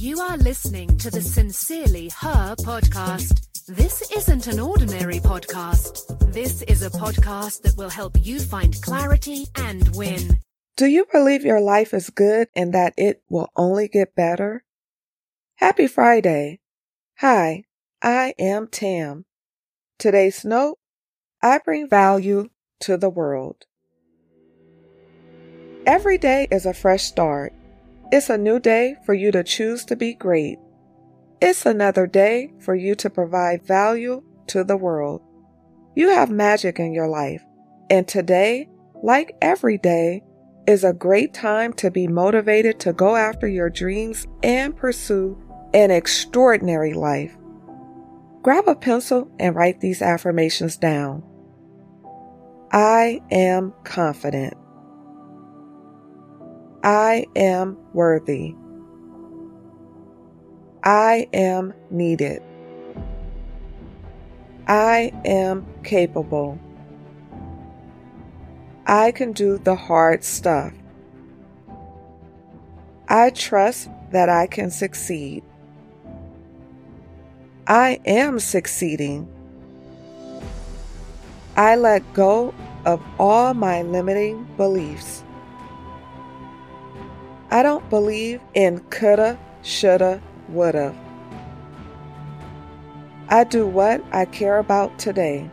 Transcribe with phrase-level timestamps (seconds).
[0.00, 3.66] You are listening to the Sincerely Her podcast.
[3.66, 6.32] This isn't an ordinary podcast.
[6.32, 10.38] This is a podcast that will help you find clarity and win.
[10.76, 14.62] Do you believe your life is good and that it will only get better?
[15.56, 16.60] Happy Friday.
[17.16, 17.64] Hi,
[18.00, 19.24] I am Tam.
[19.98, 20.78] Today's note
[21.42, 22.50] I bring value
[22.82, 23.66] to the world.
[25.84, 27.52] Every day is a fresh start.
[28.10, 30.58] It's a new day for you to choose to be great.
[31.42, 35.20] It's another day for you to provide value to the world.
[35.94, 37.42] You have magic in your life,
[37.90, 38.70] and today,
[39.02, 40.22] like every day,
[40.66, 45.38] is a great time to be motivated to go after your dreams and pursue
[45.74, 47.36] an extraordinary life.
[48.42, 51.22] Grab a pencil and write these affirmations down.
[52.72, 54.54] I am confident.
[56.82, 58.54] I am worthy.
[60.84, 62.42] I am needed.
[64.68, 66.60] I am capable.
[68.86, 70.72] I can do the hard stuff.
[73.08, 75.42] I trust that I can succeed.
[77.66, 79.28] I am succeeding.
[81.56, 82.54] I let go
[82.86, 85.24] of all my limiting beliefs.
[87.50, 90.94] I don't believe in coulda, shoulda, woulda.
[93.30, 95.50] I do what I care about today.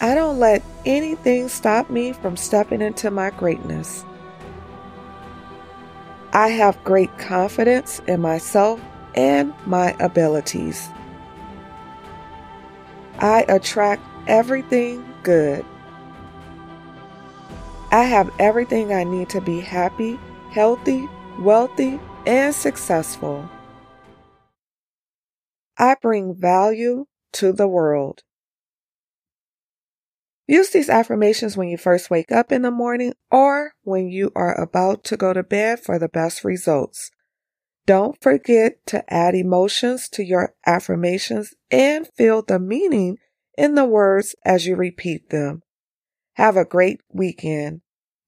[0.00, 4.04] I don't let anything stop me from stepping into my greatness.
[6.32, 8.80] I have great confidence in myself
[9.14, 10.88] and my abilities.
[13.18, 15.64] I attract everything good.
[17.96, 20.18] I have everything I need to be happy,
[20.50, 21.08] healthy,
[21.38, 23.48] wealthy, and successful.
[25.78, 28.20] I bring value to the world.
[30.46, 34.60] Use these affirmations when you first wake up in the morning or when you are
[34.60, 37.10] about to go to bed for the best results.
[37.86, 43.16] Don't forget to add emotions to your affirmations and feel the meaning
[43.56, 45.62] in the words as you repeat them.
[46.34, 47.80] Have a great weekend.